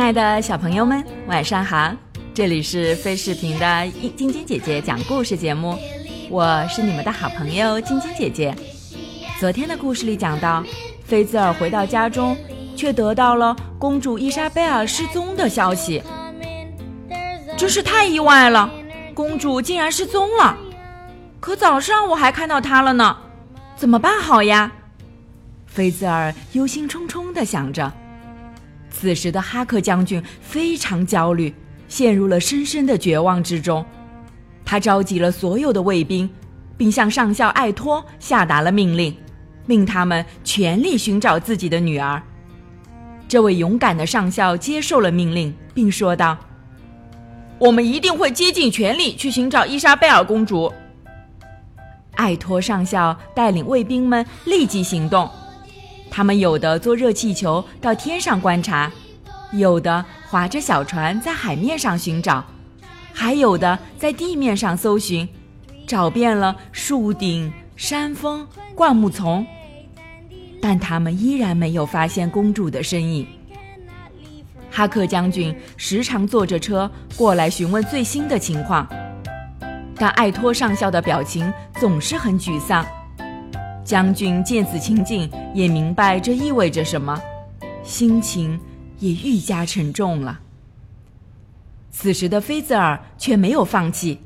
[0.00, 1.92] 亲爱的小朋友们，晚上好！
[2.32, 3.86] 这里是飞视频的
[4.16, 5.76] 晶晶姐姐讲故事节目，
[6.30, 8.56] 我是你们的好朋友晶晶姐姐。
[9.38, 10.64] 昨天的故事里讲到，
[11.04, 12.34] 菲兹尔回到家中，
[12.74, 16.02] 却得到了公主伊莎贝尔失踪的消息，
[17.54, 18.70] 真是太意外了！
[19.12, 20.56] 公主竟然失踪了，
[21.40, 23.14] 可早上我还看到她了呢，
[23.76, 24.72] 怎么办好呀？
[25.66, 27.92] 菲兹尔忧心忡忡地想着。
[28.90, 31.54] 此时的哈克将军非常焦虑，
[31.88, 33.84] 陷入了深深的绝望之中。
[34.64, 36.28] 他召集了所有的卫兵，
[36.76, 39.16] 并向上校艾托下达了命令，
[39.66, 42.22] 命他们全力寻找自己的女儿。
[43.26, 46.36] 这位勇敢的上校接受了命令，并说道
[47.58, 50.72] ：“我们一定会竭尽全力去寻找伊莎贝尔公主。”
[52.16, 55.30] 艾托上校带领卫兵们立即行动。
[56.10, 58.90] 他们有的坐热气球到天上观察，
[59.52, 62.44] 有的划着小船在海面上寻找，
[63.12, 65.28] 还有的在地面上搜寻，
[65.86, 69.46] 找遍了树顶、山峰、灌木丛，
[70.60, 73.26] 但他们依然没有发现公主的身影。
[74.70, 78.86] 哈克将军时常坐着车过来询问最新的情况，
[79.96, 82.84] 但艾托上校的表情总是很沮丧。
[83.90, 87.20] 将军见此情景，也明白这意味着什么，
[87.82, 88.56] 心情
[89.00, 90.38] 也愈加沉重了。
[91.90, 94.20] 此时的菲泽尔却没有放弃，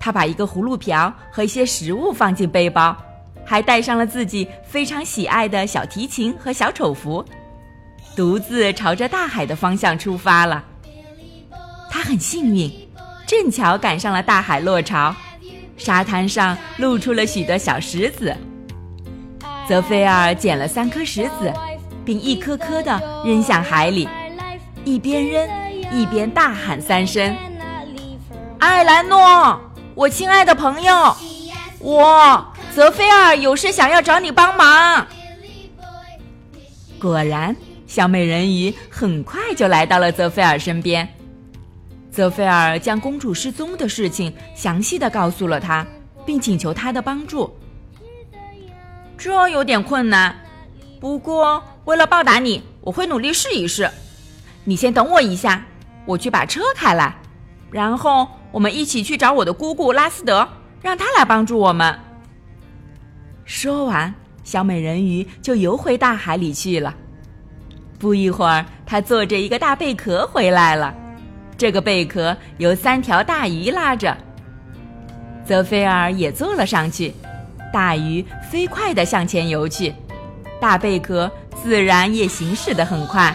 [0.00, 2.96] 他把一个葫芦瓢和一些食物放进背包，
[3.44, 7.22] 还带上了自己非常喜爱的小提琴和小丑服，
[8.16, 10.64] 独自朝着大海的方向出发了。
[11.90, 12.72] 他很幸运，
[13.26, 15.14] 正巧赶上了大海落潮，
[15.76, 18.34] 沙滩上露出了许多小石子。
[19.66, 21.52] 泽菲尔捡了三颗石子，
[22.04, 24.06] 并一颗颗地扔向海里，
[24.84, 25.48] 一边扔
[25.90, 27.34] 一边大喊三声
[28.60, 29.58] ：“艾兰诺，
[29.94, 31.16] 我亲爱的朋友，
[31.78, 35.06] 我泽菲尔有事想要找你帮忙。”
[37.00, 41.08] 果然，小美人鱼很快就来到了泽菲尔身边。
[42.10, 45.86] 泽菲尔将公主失踪的事情详细的告诉了他，
[46.26, 47.54] 并请求他的帮助。
[49.24, 50.36] 这有点困难，
[51.00, 53.90] 不过为了报答你，我会努力试一试。
[54.64, 55.64] 你先等我一下，
[56.04, 57.16] 我去把车开来，
[57.70, 60.46] 然后我们一起去找我的姑姑拉斯德，
[60.82, 61.98] 让他来帮助我们。
[63.46, 66.94] 说完，小美人鱼就游回大海里去了。
[67.98, 70.94] 不一会儿，她坐着一个大贝壳回来了，
[71.56, 74.14] 这个贝壳由三条大鱼拉着，
[75.46, 77.14] 泽菲尔也坐了上去。
[77.74, 79.92] 大鱼飞快地向前游去，
[80.60, 81.28] 大贝壳
[81.60, 83.34] 自然也行驶得很快。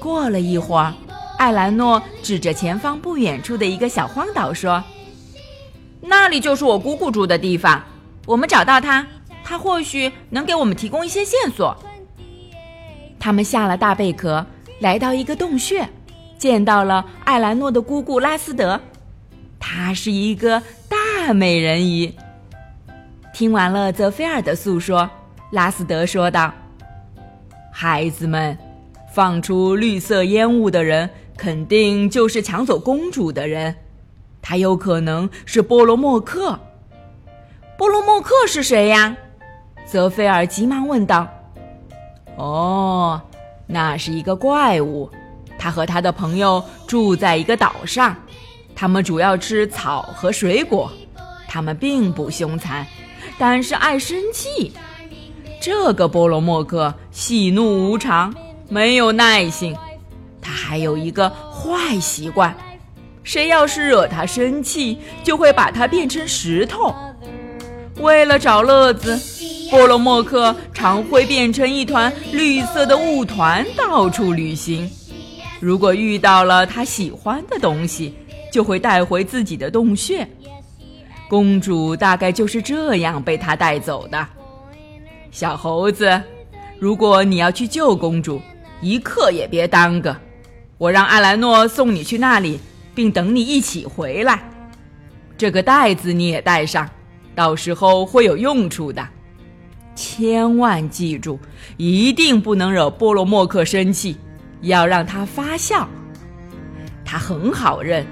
[0.00, 0.94] 过了一会儿，
[1.36, 4.82] 艾兰诺指着前方不远处的一个小荒岛说
[6.00, 7.84] ：“那里就是我姑姑住的地方。
[8.24, 9.06] 我们找到她，
[9.44, 11.76] 她或许能给我们提供一些线索。”
[13.20, 14.46] 他们下了大贝壳，
[14.80, 15.86] 来到一个洞穴，
[16.38, 18.80] 见到了艾兰诺的姑姑拉斯德，
[19.60, 22.14] 她是一个大美人鱼。
[23.34, 25.10] 听完了泽菲尔的诉说，
[25.50, 26.54] 拉斯德说道
[27.72, 28.56] ：“孩子们，
[29.12, 33.74] 放出绿色烟雾的人肯定就是抢走公主的人，
[34.40, 36.56] 他有可能是波罗莫克。
[37.76, 39.16] 波罗莫克是谁呀？”
[39.84, 41.26] 泽菲尔急忙问道。
[42.38, 43.20] “哦，
[43.66, 45.10] 那是一个怪物，
[45.58, 48.14] 他和他的朋友住在一个岛上，
[48.76, 50.88] 他们主要吃草和水果，
[51.48, 52.86] 他们并不凶残。”
[53.38, 54.72] 但是爱生气，
[55.60, 58.34] 这个波罗莫克喜怒无常，
[58.68, 59.76] 没有耐性。
[60.40, 62.54] 他还有一个坏习惯，
[63.22, 66.94] 谁要是惹他生气，就会把他变成石头。
[68.00, 69.18] 为了找乐子，
[69.70, 74.90] 波罗莫克常会变成一团绿色的雾团，到处旅行。
[75.60, 78.14] 如果遇到了他喜欢的东西，
[78.52, 80.28] 就会带回自己的洞穴。
[81.34, 84.24] 公主大概就是这样被他带走的。
[85.32, 86.22] 小猴子，
[86.78, 88.40] 如果你要去救公主，
[88.80, 90.16] 一刻也别耽搁。
[90.78, 92.60] 我让阿兰诺送你去那里，
[92.94, 94.48] 并等你一起回来。
[95.36, 96.88] 这个袋子你也带上，
[97.34, 99.04] 到时候会有用处的。
[99.96, 101.36] 千万记住，
[101.76, 104.16] 一定不能惹波罗莫克生气，
[104.60, 105.88] 要让他发笑。
[107.04, 108.06] 他很好认。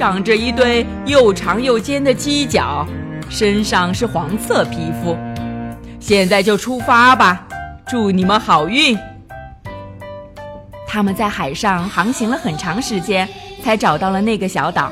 [0.00, 2.86] 长着一对又长又尖的犄角，
[3.28, 5.14] 身上是黄色皮肤。
[5.98, 7.46] 现在就出发吧，
[7.86, 8.98] 祝你们好运！
[10.88, 13.28] 他们在海上航行了很长时间，
[13.62, 14.90] 才找到了那个小岛。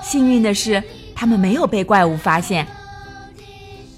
[0.00, 0.80] 幸运的是，
[1.12, 2.64] 他们没有被怪物发现。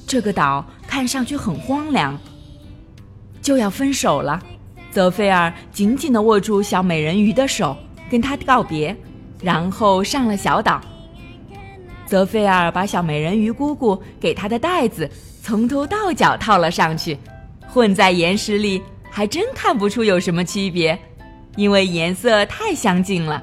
[0.07, 2.19] 这个岛看上去很荒凉，
[3.43, 4.43] 就要分手了。
[4.91, 7.77] 泽菲尔紧紧地握住小美人鱼的手，
[8.11, 8.97] 跟她告别，
[9.41, 10.81] 然后上了小岛。
[12.07, 15.11] 泽菲尔把小美人鱼姑姑给她的袋子
[15.43, 17.19] 从头到脚套了上去，
[17.69, 20.99] 混在岩石里，还真看不出有什么区别。
[21.57, 23.43] 因为颜色太相近了。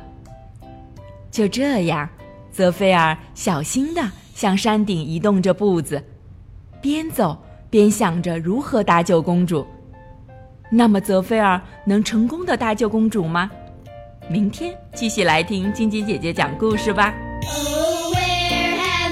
[1.30, 2.08] 就这样，
[2.50, 6.02] 泽菲尔小心地向山顶移动着步子，
[6.82, 7.38] 边走
[7.70, 9.68] 边想着如何搭救公主。
[10.70, 13.52] 那么，泽菲尔能成功的搭救公主吗？
[14.28, 17.14] 明天继续来听晶晶姐姐讲故事吧。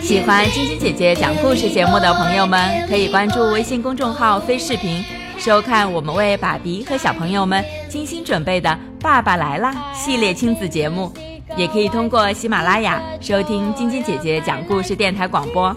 [0.02, 5.04] 喜欢晶晶姐姐讲故事节目的朋友们，可以关注微信公众号“非视频”。
[5.38, 8.70] 收看我们为爸比和小朋友们精心准备的
[9.02, 11.12] 《爸爸来啦》系列亲子节目，
[11.56, 15.76] 也可以通过喜马拉雅收听晶晶姐姐讲故事电台广播。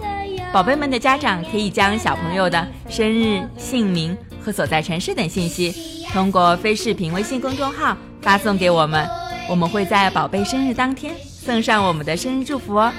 [0.51, 5.75] 宝贝们的家长可以将小朋友的生日、姓名和所在城市等信息，
[6.11, 9.07] 通过非视频微信公众号发送给我们，
[9.49, 12.93] 我们会在宝贝生日当天送上我们的生日祝福哦。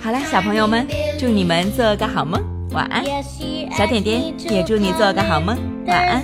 [0.00, 0.86] 好了，小朋友们，
[1.18, 2.42] 祝你们做个好梦，
[2.72, 3.04] 晚安。
[3.76, 6.22] 小点点也祝你做个好梦，晚安。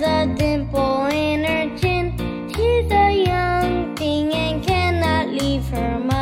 [5.71, 6.18] Her mind.